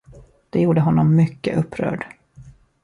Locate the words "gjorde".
0.61-0.81